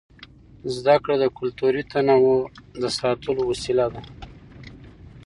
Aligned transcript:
زده 0.75 0.95
کړه 1.03 1.15
د 1.19 1.25
کلتوري 1.37 1.83
تنوع 1.91 2.35
د 2.81 2.83
ساتلو 2.97 3.41
وسیله 3.51 3.85
ده. 3.93 4.01